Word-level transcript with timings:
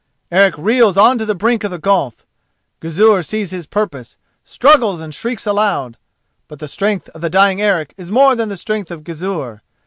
Eric 0.31 0.55
reels 0.57 0.97
on 0.97 1.19
to 1.19 1.27
the 1.27 1.35
brink 1.35 1.63
of 1.63 1.69
the 1.69 1.77
gulf. 1.77 2.25
Gizur 2.81 3.21
sees 3.21 3.51
his 3.51 3.67
purpose, 3.67 4.17
struggles 4.43 4.99
and 4.99 5.13
shrieks 5.13 5.45
aloud. 5.45 5.95
But 6.47 6.57
the 6.57 6.67
strength 6.67 7.07
of 7.09 7.21
the 7.21 7.29
dying 7.29 7.61
Eric 7.61 7.93
is 7.97 8.09
more 8.09 8.35
than 8.35 8.49
the 8.49 8.57
strength 8.57 8.89
of 8.89 9.03
Gizur. 9.03 9.61